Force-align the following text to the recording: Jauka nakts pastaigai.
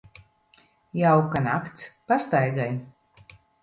Jauka 1.01 1.43
nakts 1.51 1.87
pastaigai. 2.07 2.71